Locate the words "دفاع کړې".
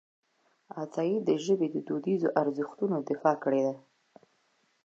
3.09-3.61